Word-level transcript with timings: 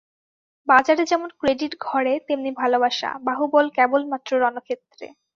বাজারে 0.67 1.03
যেমন 1.05 1.29
ক্রেডিট 1.39 1.73
ঘরে 1.79 2.13
তেমনি 2.27 2.51
ভালোবাসা, 2.61 3.09
বাহুবল 3.27 3.65
কেবলমাত্র 3.77 4.31
রণক্ষেত্রে। 4.39 5.05